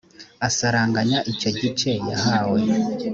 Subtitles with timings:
[0.47, 2.59] asaranganya icyo gice yahawe